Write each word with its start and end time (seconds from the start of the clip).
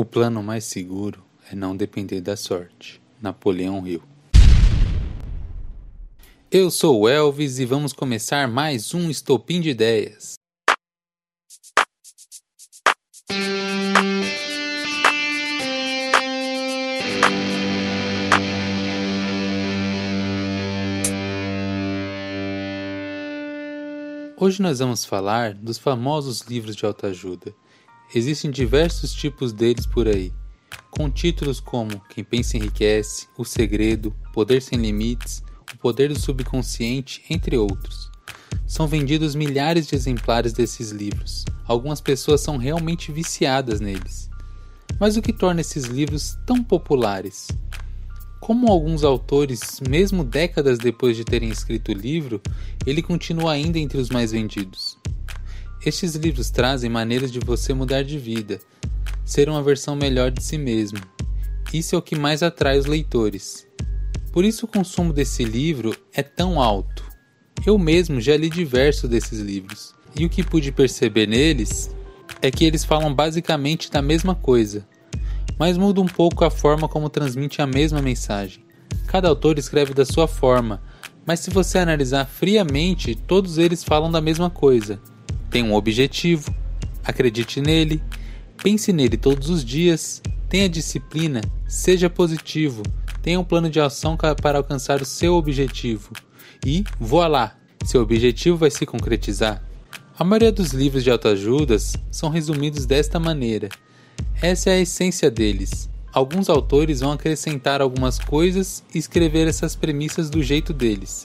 O 0.00 0.04
plano 0.06 0.42
mais 0.42 0.64
seguro 0.64 1.22
é 1.52 1.54
não 1.54 1.76
depender 1.76 2.22
da 2.22 2.34
sorte. 2.34 3.02
Napoleão 3.20 3.86
Hill. 3.86 4.02
Eu 6.50 6.70
sou 6.70 7.00
o 7.00 7.06
Elvis 7.06 7.58
e 7.58 7.66
vamos 7.66 7.92
começar 7.92 8.48
mais 8.48 8.94
um 8.94 9.10
Estopim 9.10 9.60
de 9.60 9.68
Ideias. 9.68 10.36
Hoje 24.38 24.62
nós 24.62 24.78
vamos 24.78 25.04
falar 25.04 25.52
dos 25.52 25.76
famosos 25.76 26.40
livros 26.40 26.74
de 26.74 26.86
autoajuda. 26.86 27.54
Existem 28.12 28.50
diversos 28.50 29.14
tipos 29.14 29.52
deles 29.52 29.86
por 29.86 30.08
aí, 30.08 30.32
com 30.90 31.08
títulos 31.08 31.60
como 31.60 32.00
Quem 32.08 32.24
Pensa 32.24 32.56
Enriquece, 32.56 33.28
O 33.38 33.44
Segredo, 33.44 34.12
Poder 34.32 34.60
Sem 34.60 34.80
Limites, 34.80 35.44
O 35.72 35.78
Poder 35.78 36.08
do 36.08 36.18
Subconsciente, 36.18 37.22
entre 37.30 37.56
outros. 37.56 38.10
São 38.66 38.88
vendidos 38.88 39.36
milhares 39.36 39.86
de 39.86 39.94
exemplares 39.94 40.52
desses 40.52 40.90
livros. 40.90 41.44
Algumas 41.64 42.00
pessoas 42.00 42.40
são 42.40 42.56
realmente 42.56 43.12
viciadas 43.12 43.80
neles. 43.80 44.28
Mas 44.98 45.16
o 45.16 45.22
que 45.22 45.32
torna 45.32 45.60
esses 45.60 45.84
livros 45.84 46.36
tão 46.44 46.64
populares? 46.64 47.46
Como 48.40 48.72
alguns 48.72 49.04
autores, 49.04 49.80
mesmo 49.88 50.24
décadas 50.24 50.78
depois 50.78 51.16
de 51.16 51.24
terem 51.24 51.48
escrito 51.48 51.92
o 51.92 51.94
livro, 51.94 52.40
ele 52.84 53.02
continua 53.02 53.52
ainda 53.52 53.78
entre 53.78 53.98
os 53.98 54.10
mais 54.10 54.32
vendidos. 54.32 54.98
Estes 55.84 56.14
livros 56.14 56.50
trazem 56.50 56.90
maneiras 56.90 57.32
de 57.32 57.40
você 57.40 57.72
mudar 57.72 58.02
de 58.02 58.18
vida, 58.18 58.60
ser 59.24 59.48
uma 59.48 59.62
versão 59.62 59.96
melhor 59.96 60.30
de 60.30 60.42
si 60.42 60.58
mesmo. 60.58 60.98
Isso 61.72 61.94
é 61.94 61.98
o 61.98 62.02
que 62.02 62.14
mais 62.14 62.42
atrai 62.42 62.78
os 62.78 62.84
leitores. 62.84 63.66
Por 64.30 64.44
isso 64.44 64.66
o 64.66 64.68
consumo 64.68 65.10
desse 65.10 65.42
livro 65.42 65.96
é 66.12 66.22
tão 66.22 66.60
alto. 66.60 67.02
Eu 67.64 67.78
mesmo 67.78 68.20
já 68.20 68.36
li 68.36 68.50
diversos 68.50 69.08
desses 69.08 69.40
livros, 69.40 69.94
e 70.14 70.26
o 70.26 70.28
que 70.28 70.42
pude 70.42 70.70
perceber 70.70 71.26
neles 71.26 71.90
é 72.42 72.50
que 72.50 72.66
eles 72.66 72.84
falam 72.84 73.14
basicamente 73.14 73.90
da 73.90 74.02
mesma 74.02 74.34
coisa, 74.34 74.86
mas 75.58 75.78
muda 75.78 76.02
um 76.02 76.06
pouco 76.06 76.44
a 76.44 76.50
forma 76.50 76.88
como 76.88 77.08
transmite 77.08 77.62
a 77.62 77.66
mesma 77.66 78.02
mensagem. 78.02 78.62
Cada 79.06 79.28
autor 79.28 79.58
escreve 79.58 79.94
da 79.94 80.04
sua 80.04 80.28
forma, 80.28 80.82
mas 81.24 81.40
se 81.40 81.50
você 81.50 81.78
analisar 81.78 82.26
friamente, 82.26 83.14
todos 83.14 83.56
eles 83.56 83.82
falam 83.82 84.10
da 84.10 84.20
mesma 84.20 84.50
coisa. 84.50 85.00
Tem 85.50 85.64
um 85.64 85.74
objetivo, 85.74 86.54
acredite 87.04 87.60
nele, 87.60 88.00
pense 88.62 88.92
nele 88.92 89.16
todos 89.16 89.50
os 89.50 89.64
dias, 89.64 90.22
tenha 90.48 90.68
disciplina, 90.68 91.40
seja 91.66 92.08
positivo, 92.08 92.84
tenha 93.20 93.40
um 93.40 93.44
plano 93.44 93.68
de 93.68 93.80
ação 93.80 94.16
para 94.16 94.58
alcançar 94.58 95.02
o 95.02 95.04
seu 95.04 95.34
objetivo. 95.34 96.12
E, 96.64 96.84
voa 97.00 97.26
lá, 97.26 97.56
seu 97.84 98.00
objetivo 98.00 98.56
vai 98.56 98.70
se 98.70 98.86
concretizar. 98.86 99.62
A 100.16 100.22
maioria 100.22 100.52
dos 100.52 100.72
livros 100.72 101.02
de 101.02 101.10
autoajudas 101.10 101.96
são 102.10 102.28
resumidos 102.28 102.86
desta 102.86 103.18
maneira. 103.18 103.68
Essa 104.40 104.70
é 104.70 104.74
a 104.74 104.80
essência 104.80 105.30
deles. 105.30 105.88
Alguns 106.12 106.48
autores 106.48 107.00
vão 107.00 107.12
acrescentar 107.12 107.80
algumas 107.80 108.18
coisas 108.18 108.84
e 108.94 108.98
escrever 108.98 109.48
essas 109.48 109.74
premissas 109.74 110.30
do 110.30 110.42
jeito 110.42 110.72
deles. 110.72 111.24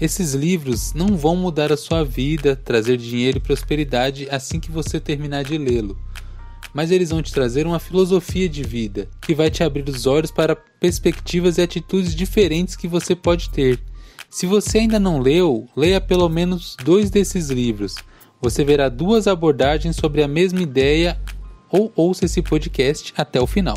Esses 0.00 0.32
livros 0.32 0.94
não 0.94 1.14
vão 1.14 1.36
mudar 1.36 1.70
a 1.70 1.76
sua 1.76 2.02
vida, 2.02 2.56
trazer 2.56 2.96
dinheiro 2.96 3.36
e 3.36 3.40
prosperidade 3.40 4.26
assim 4.30 4.58
que 4.58 4.70
você 4.70 4.98
terminar 4.98 5.44
de 5.44 5.58
lê-lo, 5.58 5.98
mas 6.72 6.90
eles 6.90 7.10
vão 7.10 7.20
te 7.20 7.30
trazer 7.32 7.66
uma 7.66 7.78
filosofia 7.78 8.48
de 8.48 8.62
vida 8.62 9.10
que 9.20 9.34
vai 9.34 9.50
te 9.50 9.62
abrir 9.62 9.86
os 9.86 10.06
olhos 10.06 10.30
para 10.30 10.56
perspectivas 10.56 11.58
e 11.58 11.62
atitudes 11.62 12.14
diferentes 12.14 12.76
que 12.76 12.88
você 12.88 13.14
pode 13.14 13.50
ter. 13.50 13.78
Se 14.30 14.46
você 14.46 14.78
ainda 14.78 14.98
não 14.98 15.18
leu, 15.18 15.68
leia 15.76 16.00
pelo 16.00 16.28
menos 16.30 16.76
dois 16.82 17.10
desses 17.10 17.50
livros. 17.50 17.96
Você 18.40 18.64
verá 18.64 18.88
duas 18.88 19.26
abordagens 19.26 19.96
sobre 19.96 20.22
a 20.22 20.28
mesma 20.28 20.62
ideia 20.62 21.20
ou 21.68 21.92
ouça 21.94 22.24
esse 22.24 22.40
podcast 22.40 23.12
até 23.16 23.38
o 23.38 23.46
final. 23.46 23.76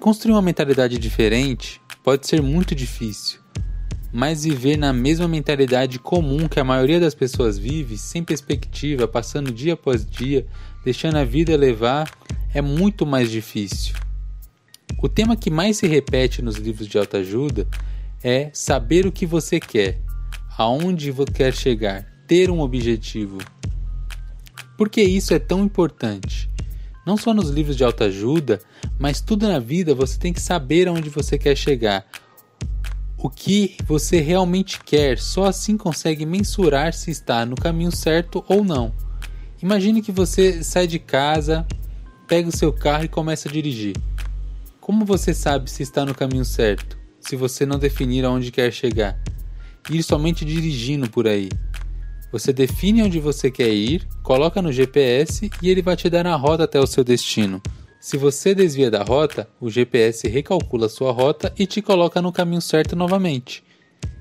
Construir 0.00 0.32
uma 0.32 0.42
mentalidade 0.42 0.98
diferente 0.98 1.80
pode 2.02 2.26
ser 2.26 2.42
muito 2.42 2.74
difícil, 2.74 3.40
mas 4.12 4.44
viver 4.44 4.76
na 4.76 4.92
mesma 4.92 5.28
mentalidade 5.28 5.98
comum 5.98 6.48
que 6.48 6.60
a 6.60 6.64
maioria 6.64 7.00
das 7.00 7.14
pessoas 7.14 7.58
vive, 7.58 7.98
sem 7.98 8.22
perspectiva, 8.22 9.06
passando 9.06 9.52
dia 9.52 9.74
após 9.74 10.08
dia, 10.08 10.46
deixando 10.84 11.16
a 11.16 11.24
vida 11.24 11.56
levar, 11.56 12.10
é 12.54 12.62
muito 12.62 13.04
mais 13.04 13.30
difícil. 13.30 13.94
O 15.02 15.08
tema 15.08 15.36
que 15.36 15.50
mais 15.50 15.76
se 15.76 15.86
repete 15.86 16.40
nos 16.40 16.56
livros 16.56 16.86
de 16.86 16.96
autoajuda 16.96 17.66
é 18.22 18.50
saber 18.52 19.06
o 19.06 19.12
que 19.12 19.26
você 19.26 19.60
quer, 19.60 20.00
aonde 20.56 21.10
você 21.10 21.32
quer 21.32 21.54
chegar, 21.54 22.06
ter 22.26 22.50
um 22.50 22.60
objetivo. 22.60 23.38
Por 24.76 24.88
que 24.88 25.02
isso 25.02 25.34
é 25.34 25.38
tão 25.38 25.64
importante? 25.64 26.48
Não 27.06 27.16
só 27.16 27.32
nos 27.32 27.50
livros 27.50 27.76
de 27.76 27.84
autoajuda, 27.84 28.60
mas 28.98 29.20
tudo 29.20 29.46
na 29.46 29.58
vida 29.58 29.94
você 29.94 30.18
tem 30.18 30.32
que 30.32 30.40
saber 30.40 30.88
aonde 30.88 31.08
você 31.08 31.38
quer 31.38 31.56
chegar. 31.56 32.04
O 33.18 33.30
que 33.30 33.76
você 33.86 34.20
realmente 34.20 34.78
quer, 34.84 35.18
só 35.18 35.44
assim 35.46 35.76
consegue 35.76 36.26
mensurar 36.26 36.92
se 36.92 37.10
está 37.10 37.46
no 37.46 37.56
caminho 37.56 37.90
certo 37.90 38.44
ou 38.46 38.62
não. 38.62 38.92
Imagine 39.62 40.02
que 40.02 40.12
você 40.12 40.62
sai 40.62 40.86
de 40.86 40.98
casa, 40.98 41.66
pega 42.28 42.48
o 42.48 42.56
seu 42.56 42.72
carro 42.72 43.04
e 43.04 43.08
começa 43.08 43.48
a 43.48 43.52
dirigir. 43.52 43.96
Como 44.80 45.04
você 45.04 45.32
sabe 45.32 45.70
se 45.70 45.82
está 45.82 46.04
no 46.04 46.14
caminho 46.14 46.44
certo, 46.44 46.98
se 47.18 47.36
você 47.36 47.64
não 47.64 47.78
definir 47.78 48.24
aonde 48.24 48.52
quer 48.52 48.70
chegar? 48.70 49.18
Ir 49.90 50.02
somente 50.02 50.44
dirigindo 50.44 51.08
por 51.08 51.26
aí. 51.26 51.48
Você 52.30 52.52
define 52.52 53.02
onde 53.02 53.18
você 53.18 53.50
quer 53.50 53.72
ir, 53.72 54.06
coloca 54.22 54.60
no 54.60 54.70
GPS 54.70 55.50
e 55.62 55.70
ele 55.70 55.80
vai 55.80 55.96
te 55.96 56.10
dar 56.10 56.26
a 56.26 56.36
rota 56.36 56.64
até 56.64 56.78
o 56.78 56.86
seu 56.86 57.02
destino. 57.02 57.62
Se 58.06 58.16
você 58.16 58.54
desvia 58.54 58.88
da 58.88 59.02
rota, 59.02 59.48
o 59.60 59.68
GPS 59.68 60.28
recalcula 60.28 60.88
sua 60.88 61.10
rota 61.10 61.52
e 61.58 61.66
te 61.66 61.82
coloca 61.82 62.22
no 62.22 62.30
caminho 62.30 62.60
certo 62.60 62.94
novamente. 62.94 63.64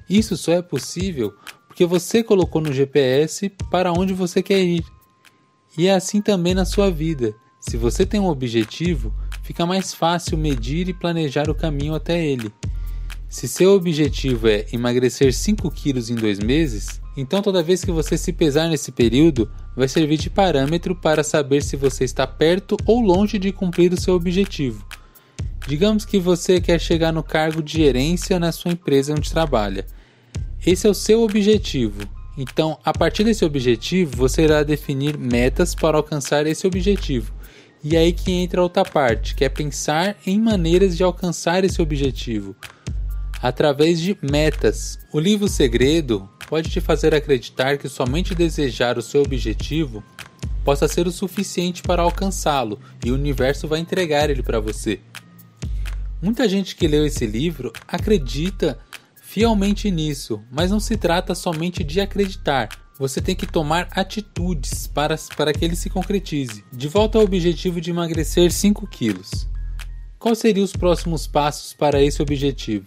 Isso 0.10 0.36
só 0.36 0.54
é 0.54 0.62
possível 0.64 1.36
porque 1.68 1.86
você 1.86 2.24
colocou 2.24 2.60
no 2.60 2.74
GPS 2.74 3.48
para 3.70 3.94
onde 3.94 4.12
você 4.12 4.42
quer 4.42 4.60
ir. 4.60 4.84
E 5.78 5.86
é 5.86 5.94
assim 5.94 6.20
também 6.20 6.56
na 6.56 6.66
sua 6.66 6.90
vida. 6.90 7.36
Se 7.60 7.78
você 7.78 8.08
tem 8.08 8.20
um 8.20 8.26
objetivo, 8.26 9.14
fica 9.44 9.68
mais 9.68 9.94
fácil 9.94 10.36
medir 10.36 10.90
e 10.90 10.94
planejar 10.94 11.48
o 11.48 11.54
caminho 11.54 11.94
até 11.94 12.26
ele. 12.26 12.52
Se 13.30 13.48
seu 13.48 13.74
objetivo 13.74 14.48
é 14.48 14.66
emagrecer 14.74 15.32
5 15.32 15.70
quilos 15.70 16.10
em 16.10 16.16
dois 16.16 16.40
meses, 16.40 17.00
então 17.16 17.42
toda 17.42 17.64
vez 17.64 17.84
que 17.84 17.92
você 17.92 18.18
se 18.18 18.34
pesar 18.34 18.68
nesse 18.68 18.92
período, 18.92 19.50
vai 19.76 19.88
servir 19.88 20.18
de 20.18 20.30
parâmetro 20.30 20.96
para 20.96 21.24
saber 21.24 21.64
se 21.64 21.76
você 21.76 22.04
está 22.04 22.28
perto 22.28 22.76
ou 22.86 23.00
longe 23.00 23.40
de 23.40 23.52
cumprir 23.52 23.94
o 23.94 24.00
seu 24.00 24.16
objetivo. 24.16 24.86
Digamos 25.68 26.06
que 26.06 26.20
você 26.20 26.62
quer 26.62 26.80
chegar 26.80 27.12
no 27.12 27.24
cargo 27.24 27.64
de 27.64 27.74
gerência 27.74 28.40
na 28.40 28.52
sua 28.52 28.72
empresa 28.72 29.14
onde 29.14 29.32
trabalha. 29.32 29.86
Esse 30.66 30.86
é 30.86 30.90
o 30.90 30.94
seu 30.94 31.24
objetivo. 31.24 32.02
Então, 32.38 32.78
a 32.84 32.92
partir 32.92 33.24
desse 33.24 33.46
objetivo, 33.46 34.18
você 34.18 34.44
irá 34.44 34.62
definir 34.62 35.18
metas 35.18 35.74
para 35.74 35.98
alcançar 35.98 36.46
esse 36.46 36.68
objetivo. 36.68 37.34
E 37.84 37.96
aí 37.96 38.12
que 38.12 38.32
entra 38.32 38.62
outra 38.62 38.84
parte, 38.84 39.36
que 39.36 39.46
é 39.46 39.50
pensar 39.50 40.18
em 40.26 40.40
maneiras 40.40 40.98
de 40.98 41.04
alcançar 41.04 41.64
esse 41.64 41.82
objetivo 41.82 42.56
através 43.42 44.02
de 44.02 44.18
metas. 44.22 44.98
O 45.14 45.20
livro 45.20 45.48
Segredo 45.48 46.28
pode 46.48 46.70
te 46.70 46.80
fazer 46.80 47.14
acreditar 47.14 47.78
que 47.78 47.90
somente 47.90 48.36
desejar 48.36 48.98
o 48.98 49.02
seu 49.02 49.22
objetivo 49.22 50.04
possa 50.64 50.88
ser 50.88 51.06
o 51.08 51.12
suficiente 51.12 51.84
para 51.84 52.02
alcançá-lo 52.02 52.80
e 53.04 53.12
o 53.12 53.16
universo 53.16 53.68
vai 53.68 53.80
entregar 53.80 54.30
ele 54.30 54.42
para 54.42 54.60
você. 54.60 55.00
Muita 56.22 56.50
gente 56.50 56.76
que 56.76 56.88
leu 56.88 57.06
esse 57.06 57.26
livro 57.26 57.72
acredita 57.88 58.80
fielmente 59.22 59.92
nisso, 59.92 60.42
mas 60.52 60.72
não 60.72 60.80
se 60.80 60.98
trata 60.98 61.36
somente 61.36 61.84
de 61.84 62.02
acreditar. 62.02 62.70
Você 62.98 63.22
tem 63.22 63.36
que 63.36 63.46
tomar 63.46 63.90
atitudes 63.92 64.88
para, 64.88 65.16
para 65.36 65.52
que 65.52 65.64
ele 65.64 65.76
se 65.76 65.90
concretize. 65.90 66.64
De 66.72 66.88
volta 66.88 67.18
ao 67.18 67.26
objetivo 67.26 67.82
de 67.82 67.92
emagrecer 67.92 68.52
5 68.52 68.88
quilos. 68.88 69.48
Quais 70.18 70.40
seriam 70.40 70.64
os 70.64 70.72
próximos 70.72 71.28
passos 71.28 71.74
para 71.74 72.02
esse 72.02 72.22
objetivo? 72.22 72.86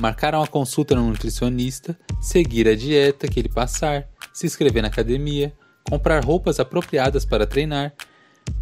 Marcar 0.00 0.34
uma 0.34 0.46
consulta 0.46 0.94
no 0.94 1.08
nutricionista, 1.08 1.98
seguir 2.20 2.68
a 2.68 2.74
dieta 2.74 3.28
que 3.28 3.40
ele 3.40 3.48
passar, 3.48 4.08
se 4.32 4.46
inscrever 4.46 4.82
na 4.82 4.88
academia, 4.88 5.52
comprar 5.84 6.24
roupas 6.24 6.58
apropriadas 6.58 7.24
para 7.24 7.46
treinar, 7.46 7.94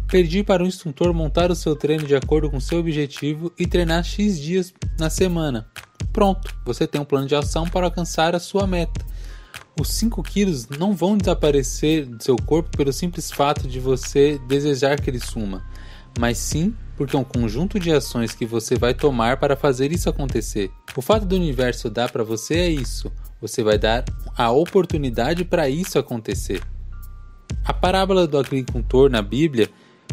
pedir 0.07 0.43
para 0.43 0.63
o 0.63 0.67
instrutor 0.67 1.13
montar 1.13 1.49
o 1.49 1.55
seu 1.55 1.75
treino 1.75 2.05
de 2.05 2.15
acordo 2.15 2.49
com 2.49 2.59
seu 2.59 2.79
objetivo 2.79 3.51
e 3.57 3.65
treinar 3.65 4.03
X 4.03 4.39
dias 4.39 4.73
na 4.99 5.09
semana. 5.09 5.67
Pronto, 6.11 6.53
você 6.63 6.85
tem 6.85 7.01
um 7.01 7.05
plano 7.05 7.27
de 7.27 7.35
ação 7.35 7.67
para 7.67 7.87
alcançar 7.87 8.35
a 8.35 8.39
sua 8.39 8.67
meta. 8.67 9.03
Os 9.79 9.89
5 9.89 10.21
quilos 10.21 10.67
não 10.69 10.93
vão 10.93 11.17
desaparecer 11.17 12.05
do 12.05 12.23
seu 12.23 12.35
corpo 12.35 12.77
pelo 12.77 12.93
simples 12.93 13.31
fato 13.31 13.67
de 13.67 13.79
você 13.79 14.39
desejar 14.47 15.01
que 15.01 15.09
ele 15.09 15.19
suma, 15.19 15.65
mas 16.19 16.37
sim 16.37 16.75
porque 16.95 17.15
é 17.15 17.19
um 17.19 17.23
conjunto 17.23 17.79
de 17.79 17.91
ações 17.91 18.33
que 18.33 18.45
você 18.45 18.75
vai 18.75 18.93
tomar 18.93 19.37
para 19.37 19.55
fazer 19.55 19.91
isso 19.91 20.09
acontecer. 20.09 20.71
O 20.95 21.01
fato 21.01 21.25
do 21.25 21.35
universo 21.35 21.89
dar 21.89 22.11
para 22.11 22.23
você 22.23 22.55
é 22.55 22.69
isso, 22.69 23.11
você 23.41 23.63
vai 23.63 23.77
dar 23.77 24.05
a 24.37 24.51
oportunidade 24.51 25.43
para 25.43 25.67
isso 25.67 25.97
acontecer. 25.97 26.61
A 27.65 27.73
parábola 27.73 28.27
do 28.27 28.37
agricultor 28.37 29.09
na 29.09 29.21
Bíblia 29.21 29.69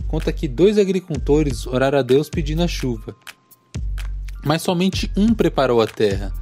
conta 0.06 0.32
que 0.32 0.49
dois 0.49 0.79
agricultores 0.79 1.67
oraram 1.67 1.99
a 1.99 2.03
Deus 2.03 2.29
pedindo 2.29 2.62
a 2.62 2.69
chuva, 2.69 3.15
mas 4.44 4.62
somente 4.62 5.11
um 5.17 5.35
preparou 5.35 5.81
a 5.81 5.87
terra. 5.87 6.33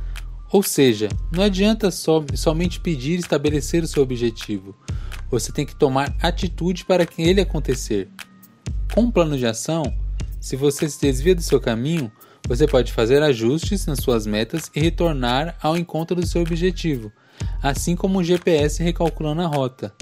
Ou 0.51 0.63
seja, 0.63 1.09
não 1.31 1.45
adianta 1.45 1.91
só, 1.91 2.25
somente 2.35 2.81
pedir 2.81 3.17
e 3.17 3.21
estabelecer 3.21 3.83
o 3.83 3.87
seu 3.87 4.03
objetivo. 4.03 4.75
Você 5.31 5.53
tem 5.53 5.67
que 5.67 5.77
tomar 5.77 6.17
atitude 6.23 6.87
para 6.87 7.05
que 7.05 7.21
ele 7.21 7.41
acontecer. 7.41 8.09
Com 8.95 9.03
um 9.03 9.11
plano 9.11 9.37
de 9.37 9.45
ação, 9.47 9.83
se 10.41 10.57
você 10.57 10.89
se 10.89 11.01
desvia 11.01 11.35
do 11.35 11.43
seu 11.43 11.61
caminho, 11.61 12.11
você 12.47 12.67
pode 12.67 12.93
fazer 12.93 13.23
ajustes 13.23 13.87
nas 13.87 13.99
suas 13.99 14.27
metas 14.27 14.71
e 14.75 14.81
retornar 14.81 15.57
ao 15.61 15.77
encontro 15.77 16.17
do 16.17 16.27
seu 16.27 16.43
objetivo, 16.43 17.13
assim 17.63 17.95
como 17.95 18.19
o 18.19 18.25
GPS 18.25 18.83
recalculando 18.83 19.43
a 19.43 19.47
rota. 19.47 19.93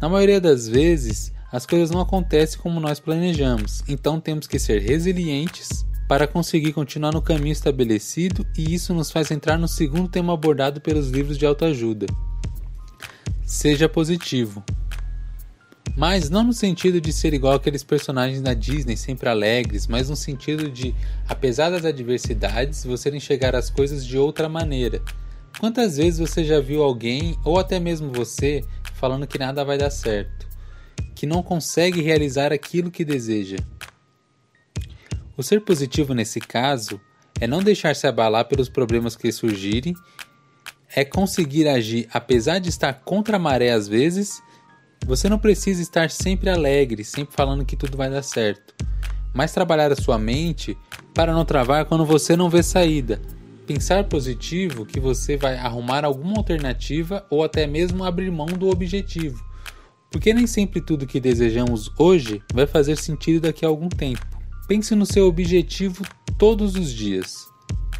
Na 0.00 0.08
maioria 0.08 0.40
das 0.40 0.68
vezes, 0.68 1.32
as 1.50 1.64
coisas 1.64 1.90
não 1.90 2.00
acontecem 2.00 2.60
como 2.60 2.80
nós 2.80 2.98
planejamos, 2.98 3.82
então 3.88 4.20
temos 4.20 4.46
que 4.46 4.58
ser 4.58 4.80
resilientes 4.80 5.86
para 6.08 6.26
conseguir 6.26 6.72
continuar 6.72 7.12
no 7.12 7.22
caminho 7.22 7.52
estabelecido, 7.52 8.46
e 8.56 8.74
isso 8.74 8.92
nos 8.92 9.10
faz 9.10 9.30
entrar 9.30 9.56
no 9.56 9.68
segundo 9.68 10.08
tema 10.08 10.34
abordado 10.34 10.80
pelos 10.80 11.08
livros 11.10 11.38
de 11.38 11.46
autoajuda. 11.46 12.06
Seja 13.46 13.88
positivo. 13.88 14.62
Mas 15.96 16.28
não 16.28 16.42
no 16.42 16.52
sentido 16.52 17.00
de 17.00 17.12
ser 17.12 17.34
igual 17.34 17.54
aqueles 17.54 17.84
personagens 17.84 18.40
da 18.42 18.52
Disney 18.52 18.96
sempre 18.96 19.28
alegres, 19.28 19.86
mas 19.86 20.08
no 20.10 20.16
sentido 20.16 20.68
de, 20.68 20.94
apesar 21.28 21.70
das 21.70 21.84
adversidades, 21.84 22.84
você 22.84 23.10
enxergar 23.10 23.54
as 23.54 23.70
coisas 23.70 24.04
de 24.04 24.18
outra 24.18 24.48
maneira. 24.48 25.00
Quantas 25.60 25.96
vezes 25.96 26.18
você 26.18 26.44
já 26.44 26.58
viu 26.60 26.82
alguém, 26.82 27.38
ou 27.44 27.58
até 27.58 27.78
mesmo 27.78 28.12
você, 28.12 28.64
falando 28.94 29.26
que 29.26 29.38
nada 29.38 29.64
vai 29.64 29.78
dar 29.78 29.90
certo, 29.90 30.48
que 31.14 31.26
não 31.26 31.42
consegue 31.42 32.02
realizar 32.02 32.52
aquilo 32.52 32.90
que 32.90 33.04
deseja? 33.04 33.56
O 35.36 35.42
ser 35.42 35.60
positivo 35.60 36.12
nesse 36.12 36.40
caso 36.40 37.00
é 37.40 37.46
não 37.46 37.62
deixar 37.62 37.94
se 37.94 38.06
abalar 38.06 38.46
pelos 38.46 38.68
problemas 38.68 39.16
que 39.16 39.30
surgirem, 39.30 39.94
é 40.94 41.04
conseguir 41.04 41.68
agir 41.68 42.08
apesar 42.12 42.60
de 42.60 42.68
estar 42.68 42.92
contra 42.92 43.36
a 43.36 43.40
maré 43.40 43.72
às 43.72 43.88
vezes. 43.88 44.40
Você 45.06 45.28
não 45.28 45.38
precisa 45.38 45.82
estar 45.82 46.10
sempre 46.10 46.48
alegre, 46.48 47.04
sempre 47.04 47.36
falando 47.36 47.64
que 47.64 47.76
tudo 47.76 47.94
vai 47.94 48.08
dar 48.08 48.22
certo, 48.22 48.74
mas 49.34 49.52
trabalhar 49.52 49.92
a 49.92 49.96
sua 49.96 50.16
mente 50.16 50.76
para 51.12 51.34
não 51.34 51.44
travar 51.44 51.84
quando 51.84 52.06
você 52.06 52.34
não 52.34 52.48
vê 52.48 52.62
saída. 52.62 53.20
Pensar 53.66 54.04
positivo 54.04 54.86
que 54.86 54.98
você 54.98 55.36
vai 55.36 55.56
arrumar 55.56 56.06
alguma 56.06 56.38
alternativa 56.38 57.26
ou 57.30 57.44
até 57.44 57.66
mesmo 57.66 58.02
abrir 58.02 58.30
mão 58.30 58.46
do 58.46 58.68
objetivo, 58.70 59.44
porque 60.10 60.32
nem 60.32 60.46
sempre 60.46 60.80
tudo 60.80 61.06
que 61.06 61.20
desejamos 61.20 61.90
hoje 61.98 62.42
vai 62.52 62.66
fazer 62.66 62.96
sentido 62.96 63.42
daqui 63.42 63.64
a 63.64 63.68
algum 63.68 63.90
tempo. 63.90 64.26
Pense 64.66 64.94
no 64.94 65.04
seu 65.04 65.26
objetivo 65.26 66.02
todos 66.38 66.76
os 66.76 66.90
dias. 66.90 67.46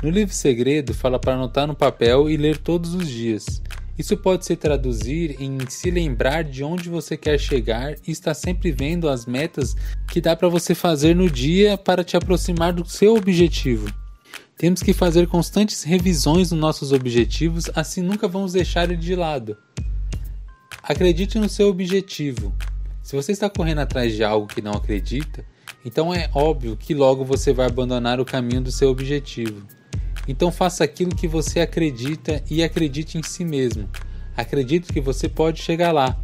No 0.02 0.08
livro 0.08 0.34
Segredo, 0.34 0.94
fala 0.94 1.18
para 1.18 1.34
anotar 1.34 1.66
no 1.66 1.74
papel 1.74 2.30
e 2.30 2.36
ler 2.36 2.56
todos 2.56 2.94
os 2.94 3.08
dias. 3.08 3.62
Isso 3.96 4.16
pode 4.16 4.44
se 4.44 4.56
traduzir 4.56 5.36
em 5.40 5.58
se 5.68 5.90
lembrar 5.90 6.42
de 6.42 6.64
onde 6.64 6.88
você 6.88 7.16
quer 7.16 7.38
chegar 7.38 7.94
e 8.06 8.10
estar 8.10 8.34
sempre 8.34 8.72
vendo 8.72 9.08
as 9.08 9.24
metas 9.24 9.76
que 10.08 10.20
dá 10.20 10.34
para 10.34 10.48
você 10.48 10.74
fazer 10.74 11.14
no 11.14 11.30
dia 11.30 11.78
para 11.78 12.02
te 12.02 12.16
aproximar 12.16 12.72
do 12.72 12.84
seu 12.84 13.14
objetivo. 13.14 13.88
Temos 14.56 14.82
que 14.82 14.92
fazer 14.92 15.26
constantes 15.28 15.82
revisões 15.82 16.50
nos 16.50 16.60
nossos 16.60 16.92
objetivos, 16.92 17.70
assim 17.74 18.02
nunca 18.02 18.26
vamos 18.26 18.52
deixar 18.52 18.84
ele 18.84 18.96
de 18.96 19.14
lado. 19.14 19.56
Acredite 20.82 21.38
no 21.38 21.48
seu 21.48 21.68
objetivo. 21.68 22.52
Se 23.02 23.14
você 23.14 23.32
está 23.32 23.48
correndo 23.48 23.80
atrás 23.80 24.14
de 24.14 24.24
algo 24.24 24.46
que 24.46 24.62
não 24.62 24.72
acredita, 24.72 25.44
então 25.84 26.14
é 26.14 26.30
óbvio 26.34 26.76
que 26.76 26.94
logo 26.94 27.24
você 27.24 27.52
vai 27.52 27.66
abandonar 27.66 28.18
o 28.18 28.24
caminho 28.24 28.62
do 28.62 28.72
seu 28.72 28.90
objetivo. 28.90 29.66
Então 30.26 30.50
faça 30.50 30.84
aquilo 30.84 31.14
que 31.14 31.28
você 31.28 31.60
acredita 31.60 32.42
e 32.50 32.62
acredite 32.62 33.18
em 33.18 33.22
si 33.22 33.44
mesmo. 33.44 33.88
Acredite 34.36 34.92
que 34.92 35.00
você 35.00 35.28
pode 35.28 35.62
chegar 35.62 35.92
lá. 35.92 36.18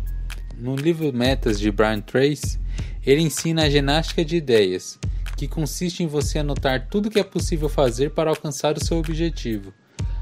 No 0.58 0.74
livro 0.74 1.12
Metas 1.12 1.58
de 1.58 1.70
Brian 1.70 2.00
Tracy, 2.00 2.58
ele 3.04 3.22
ensina 3.22 3.64
a 3.64 3.70
ginástica 3.70 4.24
de 4.24 4.36
ideias, 4.36 4.98
que 5.36 5.48
consiste 5.48 6.02
em 6.02 6.06
você 6.06 6.38
anotar 6.38 6.88
tudo 6.90 7.10
que 7.10 7.18
é 7.18 7.24
possível 7.24 7.68
fazer 7.68 8.10
para 8.10 8.30
alcançar 8.30 8.76
o 8.76 8.84
seu 8.84 8.98
objetivo. 8.98 9.72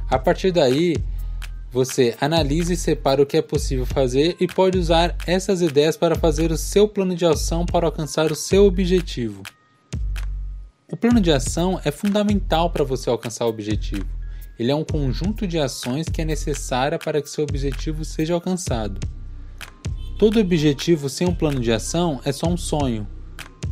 A 0.09 0.19
partir 0.19 0.53
daí, 0.53 0.97
você 1.71 2.17
analisa 2.21 2.73
e 2.73 2.77
separa 2.77 3.23
o 3.23 3.27
que 3.27 3.37
é 3.37 3.43
possível 3.43 3.85
fazer 3.85 4.37
e 4.41 4.47
pode 4.47 4.79
usar 4.79 5.17
essas 5.27 5.61
ideias 5.61 5.97
para 5.97 6.17
fazer 6.17 6.51
o 6.51 6.57
seu 6.57 6.89
plano 6.89 7.15
de 7.15 7.27
ação 7.27 7.67
para 7.67 7.87
alcançar 7.87 8.33
o 8.33 8.37
seu 8.37 8.65
objetivo. 8.65 9.43
O 10.91 10.97
plano 10.97 11.21
de 11.21 11.31
ação 11.31 11.81
é 11.85 11.91
fundamental 11.91 12.71
para 12.71 12.85
você 12.85 13.11
alcançar 13.11 13.47
o 13.47 13.49
objetivo. 13.49 14.07
Ele 14.59 14.71
é 14.71 14.75
um 14.75 14.85
conjunto 14.85 15.47
de 15.47 15.59
ações 15.59 16.09
que 16.09 16.23
é 16.23 16.25
necessária 16.25 16.99
para 16.99 17.23
que 17.23 17.31
seu 17.31 17.45
objetivo 17.45 18.05
seja 18.05 18.35
alcançado. 18.35 18.99
Todo 20.19 20.41
objetivo 20.41 21.09
sem 21.09 21.29
um 21.29 21.35
plano 21.35 21.61
de 21.61 21.71
ação 21.71 22.21
é 22.25 22.33
só 22.33 22.49
um 22.49 22.57
sonho, 22.57 23.07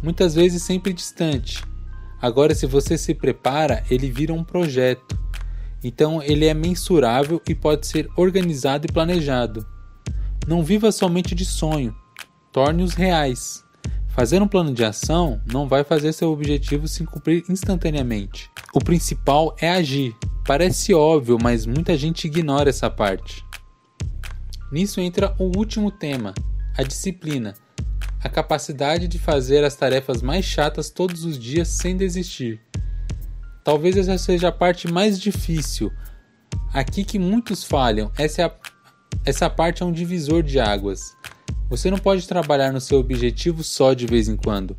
muitas 0.03 0.35
vezes 0.35 0.63
sempre 0.63 0.93
distante. 0.93 1.65
Agora, 2.21 2.55
se 2.55 2.67
você 2.67 2.97
se 2.97 3.15
prepara, 3.15 3.83
ele 3.91 4.11
vira 4.11 4.33
um 4.33 4.45
projeto 4.45 5.27
então 5.87 6.21
ele 6.23 6.47
é 6.47 6.53
mensurável 6.53 7.41
e 7.49 7.55
pode 7.55 7.87
ser 7.87 8.09
organizado 8.17 8.87
e 8.87 8.93
planejado. 8.93 9.65
Não 10.47 10.65
viva 10.65 10.91
somente 10.91 11.33
de 11.33 11.45
sonho, 11.45 11.95
torne-os 12.53 12.95
reais. 12.95 13.63
Fazer 14.17 14.41
um 14.41 14.49
plano 14.49 14.73
de 14.73 14.83
ação 14.83 15.43
não 15.45 15.69
vai 15.69 15.85
fazer 15.85 16.11
seu 16.15 16.33
objetivo 16.33 16.89
se 16.89 17.05
cumprir 17.05 17.45
instantaneamente. 17.51 18.51
O 18.73 18.81
principal 18.81 19.55
é 19.61 19.69
agir. 19.69 20.17
Parece 20.47 20.95
óbvio, 20.95 21.37
mas 21.39 21.67
muita 21.67 21.99
gente 21.99 22.27
ignora 22.27 22.71
essa 22.71 22.89
parte. 22.89 23.45
Nisso 24.73 25.03
entra 25.03 25.37
o 25.39 25.55
último 25.55 25.91
tema, 25.91 26.33
a 26.79 26.83
disciplina, 26.83 27.53
a 28.25 28.29
capacidade 28.31 29.07
de 29.07 29.19
fazer 29.19 29.63
as 29.63 29.77
tarefas 29.77 30.23
mais 30.23 30.47
chatas 30.47 30.89
todos 30.89 31.27
os 31.27 31.39
dias 31.39 31.69
sem 31.69 31.95
desistir. 31.95 32.59
Talvez 33.63 33.99
essa 33.99 34.17
seja 34.17 34.49
a 34.49 34.53
parte 34.53 34.91
mais 34.91 35.21
difícil. 35.21 35.93
Aqui 36.73 37.05
que 37.05 37.19
muitos 37.19 37.65
falham, 37.65 38.11
essa, 38.17 38.41
é 38.41 38.45
a, 38.47 38.53
essa 39.27 39.51
parte 39.51 39.83
é 39.83 39.87
um 39.87 39.93
divisor 39.93 40.43
de 40.43 40.59
águas. 40.59 41.15
Você 41.69 41.91
não 41.91 41.99
pode 41.99 42.27
trabalhar 42.29 42.73
no 42.73 42.81
seu 42.81 42.99
objetivo 42.99 43.65
só 43.65 43.93
de 43.93 44.07
vez 44.07 44.29
em 44.29 44.37
quando. 44.37 44.77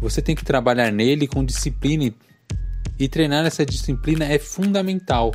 Você 0.00 0.22
tem 0.22 0.36
que 0.36 0.44
trabalhar 0.44 0.92
nele 0.92 1.26
com 1.26 1.44
disciplina 1.44 2.14
e 2.98 3.08
treinar 3.08 3.44
essa 3.44 3.66
disciplina 3.66 4.24
é 4.24 4.38
fundamental. 4.38 5.32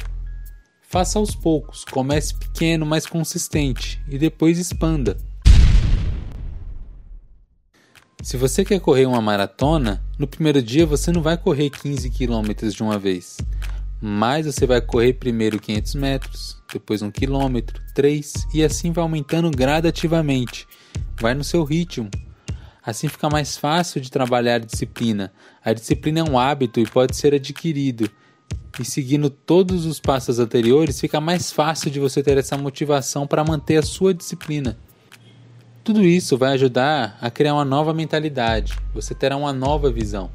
Faça 0.81 1.19
aos 1.19 1.35
poucos, 1.35 1.83
comece 1.83 2.33
pequeno, 2.35 2.85
mas 2.85 3.05
consistente 3.05 4.01
e 4.07 4.17
depois 4.17 4.57
expanda. 4.57 5.17
Se 8.21 8.37
você 8.37 8.65
quer 8.65 8.79
correr 8.79 9.05
uma 9.05 9.21
maratona, 9.21 10.03
no 10.17 10.25
primeiro 10.25 10.61
dia 10.61 10.85
você 10.85 11.11
não 11.11 11.21
vai 11.21 11.37
correr 11.37 11.69
15 11.69 12.09
km 12.09 12.69
de 12.69 12.81
uma 12.81 12.97
vez, 12.97 13.37
mas 14.07 14.45
você 14.45 14.67
vai 14.67 14.79
correr 14.79 15.13
primeiro 15.13 15.59
500 15.59 15.95
metros, 15.95 16.61
depois 16.71 17.01
1 17.01 17.09
km, 17.09 17.57
3 17.95 18.33
e 18.53 18.63
assim 18.63 18.91
vai 18.91 19.01
aumentando 19.01 19.49
gradativamente. 19.49 20.67
Vai 21.19 21.33
no 21.33 21.43
seu 21.43 21.63
ritmo. 21.63 22.11
Assim 22.85 23.07
fica 23.07 23.27
mais 23.31 23.57
fácil 23.57 23.99
de 23.99 24.11
trabalhar 24.11 24.55
a 24.55 24.59
disciplina. 24.59 25.33
A 25.63 25.73
disciplina 25.73 26.19
é 26.19 26.23
um 26.23 26.37
hábito 26.37 26.79
e 26.79 26.85
pode 26.85 27.15
ser 27.15 27.33
adquirido. 27.33 28.07
E 28.79 28.85
seguindo 28.85 29.27
todos 29.27 29.87
os 29.87 29.99
passos 29.99 30.37
anteriores, 30.37 30.99
fica 30.99 31.19
mais 31.19 31.51
fácil 31.51 31.89
de 31.89 31.99
você 31.99 32.21
ter 32.21 32.37
essa 32.37 32.55
motivação 32.55 33.25
para 33.25 33.43
manter 33.43 33.77
a 33.77 33.81
sua 33.81 34.13
disciplina. 34.13 34.77
Tudo 35.83 36.03
isso 36.03 36.37
vai 36.37 36.53
ajudar 36.53 37.17
a 37.19 37.31
criar 37.31 37.55
uma 37.55 37.65
nova 37.65 37.91
mentalidade. 37.91 38.77
Você 38.93 39.15
terá 39.15 39.35
uma 39.35 39.51
nova 39.51 39.89
visão, 39.91 40.29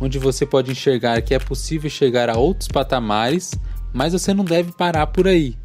onde 0.00 0.18
você 0.18 0.44
pode 0.44 0.70
enxergar 0.70 1.20
que 1.22 1.34
é 1.34 1.38
possível 1.38 1.88
chegar 1.90 2.28
a 2.28 2.38
outros 2.38 2.68
patamares, 2.68 3.52
mas 3.92 4.12
você 4.12 4.34
não 4.34 4.44
deve 4.44 4.72
parar 4.72 5.06
por 5.06 5.26
aí. 5.26 5.56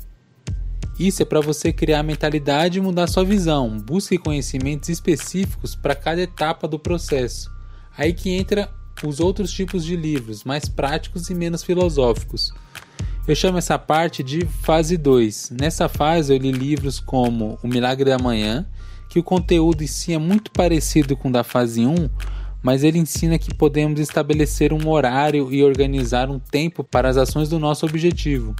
Isso 0.99 1.23
é 1.23 1.25
para 1.25 1.41
você 1.41 1.73
criar 1.73 1.99
a 1.99 2.03
mentalidade 2.03 2.77
e 2.77 2.81
mudar 2.81 3.07
sua 3.07 3.25
visão. 3.25 3.77
Busque 3.79 4.17
conhecimentos 4.17 4.89
específicos 4.89 5.75
para 5.75 5.95
cada 5.95 6.21
etapa 6.21 6.67
do 6.67 6.77
processo. 6.77 7.51
Aí 7.97 8.13
que 8.13 8.29
entra 8.29 8.69
os 9.03 9.19
outros 9.19 9.51
tipos 9.51 9.83
de 9.83 9.95
livros, 9.95 10.43
mais 10.43 10.69
práticos 10.69 11.29
e 11.29 11.33
menos 11.33 11.63
filosóficos. 11.63 12.53
Eu 13.27 13.35
chamo 13.35 13.57
essa 13.57 13.77
parte 13.77 14.23
de 14.23 14.45
fase 14.45 14.97
2. 14.97 15.53
Nessa 15.59 15.87
fase 15.87 16.33
eu 16.33 16.37
li 16.37 16.51
livros 16.51 16.99
como 16.99 17.57
O 17.63 17.67
Milagre 17.67 18.09
da 18.09 18.19
Manhã, 18.19 18.67
que 19.09 19.19
o 19.19 19.23
conteúdo 19.23 19.83
em 19.83 19.87
si 19.87 20.13
é 20.13 20.17
muito 20.17 20.51
parecido 20.51 21.17
com 21.17 21.29
o 21.29 21.31
da 21.31 21.43
fase 21.43 21.85
1, 21.85 22.09
mas 22.61 22.83
ele 22.83 22.99
ensina 22.99 23.39
que 23.39 23.53
podemos 23.53 23.99
estabelecer 23.99 24.71
um 24.71 24.89
horário 24.89 25.51
e 25.51 25.63
organizar 25.63 26.29
um 26.29 26.39
tempo 26.39 26.83
para 26.83 27.09
as 27.09 27.17
ações 27.17 27.49
do 27.49 27.59
nosso 27.59 27.85
objetivo. 27.85 28.55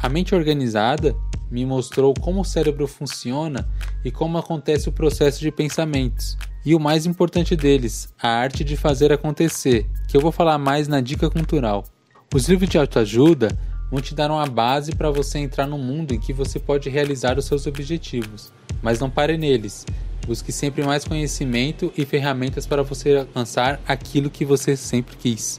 A 0.00 0.08
mente 0.08 0.34
organizada 0.34 1.14
me 1.50 1.64
mostrou 1.66 2.14
como 2.14 2.40
o 2.40 2.44
cérebro 2.44 2.86
funciona 2.86 3.68
e 4.04 4.10
como 4.10 4.38
acontece 4.38 4.88
o 4.88 4.92
processo 4.92 5.40
de 5.40 5.50
pensamentos. 5.50 6.36
E 6.64 6.74
o 6.74 6.80
mais 6.80 7.06
importante 7.06 7.56
deles, 7.56 8.12
a 8.20 8.28
arte 8.28 8.62
de 8.62 8.76
fazer 8.76 9.12
acontecer, 9.12 9.86
que 10.06 10.16
eu 10.16 10.20
vou 10.20 10.32
falar 10.32 10.58
mais 10.58 10.86
na 10.86 11.00
dica 11.00 11.30
cultural. 11.30 11.84
Os 12.34 12.48
livros 12.48 12.68
de 12.68 12.78
autoajuda 12.78 13.48
vão 13.90 14.00
te 14.00 14.14
dar 14.14 14.30
uma 14.30 14.46
base 14.46 14.94
para 14.94 15.10
você 15.10 15.38
entrar 15.38 15.66
no 15.66 15.78
mundo 15.78 16.12
em 16.12 16.20
que 16.20 16.32
você 16.32 16.58
pode 16.58 16.90
realizar 16.90 17.38
os 17.38 17.46
seus 17.46 17.66
objetivos, 17.66 18.52
mas 18.82 19.00
não 19.00 19.08
pare 19.08 19.38
neles. 19.38 19.86
Busque 20.28 20.52
sempre 20.52 20.84
mais 20.84 21.06
conhecimento 21.06 21.90
e 21.96 22.04
ferramentas 22.04 22.66
para 22.66 22.82
você 22.82 23.16
alcançar 23.16 23.80
aquilo 23.88 24.28
que 24.28 24.44
você 24.44 24.76
sempre 24.76 25.16
quis. 25.16 25.58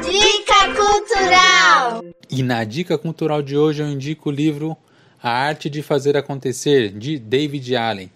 Dica 0.00 0.76
Cultural! 0.76 2.04
E 2.30 2.40
na 2.44 2.62
dica 2.62 2.96
cultural 2.96 3.42
de 3.42 3.56
hoje 3.56 3.82
eu 3.82 3.88
indico 3.88 4.28
o 4.28 4.32
livro 4.32 4.76
A 5.20 5.28
Arte 5.28 5.68
de 5.68 5.82
Fazer 5.82 6.16
Acontecer, 6.16 6.96
de 6.96 7.18
David 7.18 7.74
Allen. 7.74 8.12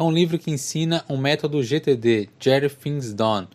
É 0.00 0.02
um 0.02 0.10
livro 0.10 0.38
que 0.38 0.50
ensina 0.50 1.04
um 1.10 1.18
método 1.18 1.62
GTD, 1.62 2.30
Get 2.40 2.72
Things 2.72 3.12
Done. 3.12 3.46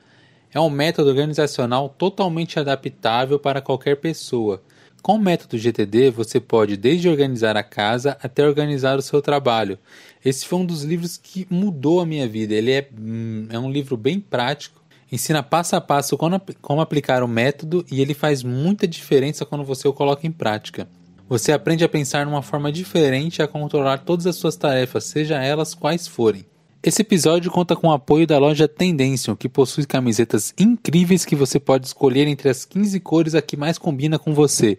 É 0.54 0.60
um 0.60 0.70
método 0.70 1.10
organizacional 1.10 1.90
totalmente 1.90 2.60
adaptável 2.60 3.40
para 3.40 3.62
qualquer 3.62 3.96
pessoa. 3.96 4.62
Com 5.02 5.16
o 5.16 5.20
método 5.20 5.58
GTD, 5.58 6.12
você 6.12 6.40
pode 6.40 6.78
desde 6.78 7.10
organizar 7.10 7.58
a 7.58 7.64
casa 7.64 8.16
até 8.22 8.48
organizar 8.48 8.96
o 8.96 9.02
seu 9.02 9.24
trabalho. 9.24 9.80
Esse 10.24 10.46
foi 10.46 10.60
um 10.60 10.66
dos 10.68 10.84
livros 10.84 11.18
que 11.18 11.48
mudou 11.50 12.00
a 12.00 12.06
minha 12.06 12.28
vida. 12.28 12.54
Ele 12.54 12.74
é, 12.74 12.88
hum, 12.96 13.48
é 13.50 13.58
um 13.58 13.72
livro 13.72 13.98
bem 13.98 14.20
prático, 14.20 14.80
ensina 15.12 15.42
passo 15.42 15.75
a 15.75 15.82
passo 15.82 16.16
como, 16.16 16.40
como 16.62 16.80
aplicar 16.80 17.24
o 17.24 17.28
método 17.28 17.84
e 17.92 18.02
ele 18.02 18.14
faz 18.14 18.44
muita 18.44 18.88
diferença 18.88 19.48
quando 19.48 19.64
você 19.64 19.88
o 19.88 19.94
coloca 19.94 20.28
em 20.28 20.32
prática. 20.32 20.88
Você 21.27 21.51
aprende 21.51 21.84
a 21.84 21.89
pensar 21.89 22.24
numa 22.25 22.44
forma 22.44 22.72
diferente 22.72 23.39
e 23.39 23.41
a 23.41 23.48
controlar 23.48 23.98
todas 24.00 24.27
as 24.27 24.36
suas 24.36 24.55
tarefas, 24.55 25.05
seja 25.05 25.44
elas 25.44 25.74
quais 25.74 26.08
forem. 26.08 26.46
Esse 26.84 27.01
episódio 27.01 27.50
conta 27.50 27.75
com 27.75 27.88
o 27.88 27.91
apoio 27.91 28.27
da 28.27 28.38
loja 28.38 28.67
Tendencio, 28.67 29.36
que 29.36 29.50
possui 29.50 29.88
camisetas 29.88 30.53
incríveis 30.55 31.25
que 31.25 31.36
você 31.36 31.60
pode 31.60 31.88
escolher 31.88 32.27
entre 32.27 32.48
as 32.48 32.63
15 32.63 33.00
cores 33.00 33.34
a 33.34 33.41
que 33.41 33.58
mais 33.58 33.79
combina 33.79 34.20
com 34.20 34.36
você. 34.36 34.77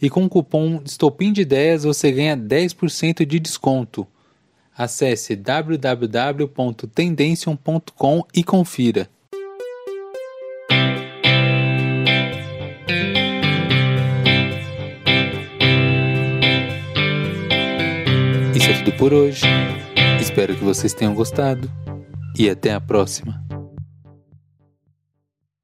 E 0.00 0.10
com 0.10 0.26
o 0.26 0.28
cupom 0.28 0.82
Estopim 0.84 1.32
de 1.32 1.40
Ideias 1.40 1.84
você 1.84 2.12
ganha 2.12 2.36
10% 2.36 3.24
de 3.24 3.40
desconto. 3.40 4.06
Acesse 4.76 5.34
www.tendencion.com 5.34 8.24
e 8.34 8.44
confira. 8.44 9.08
Por 18.96 19.12
hoje. 19.12 19.46
Espero 20.20 20.54
que 20.54 20.64
vocês 20.64 20.92
tenham 20.92 21.14
gostado 21.14 21.70
e 22.36 22.48
até 22.48 22.72
a 22.72 22.80
próxima. 22.80 23.45